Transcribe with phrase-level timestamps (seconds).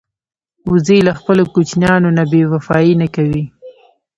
[0.71, 3.43] وزې له خپلو کوچنیانو نه بېوفايي نه کوي